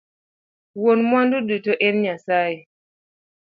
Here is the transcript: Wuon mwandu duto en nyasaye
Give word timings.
Wuon 0.79 0.99
mwandu 1.09 1.37
duto 1.47 1.71
en 1.87 1.95
nyasaye 2.03 2.59